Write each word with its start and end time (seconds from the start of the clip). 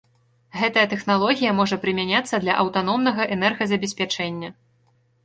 Гэтая 0.59 0.85
тэхналогія 0.93 1.51
можа 1.59 1.77
прымяняцца 1.83 2.39
для 2.45 2.55
аўтаномнага 2.63 3.29
энергазабеспячэння. 3.37 4.49